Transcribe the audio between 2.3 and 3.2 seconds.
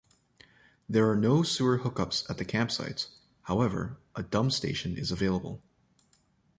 the campsites;